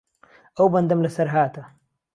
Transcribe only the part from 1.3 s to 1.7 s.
هاته